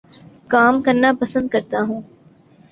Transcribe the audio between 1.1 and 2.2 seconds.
پسند کرتا ہوں